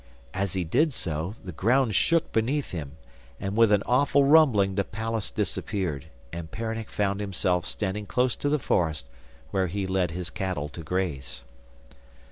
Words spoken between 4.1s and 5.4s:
rumbling the palace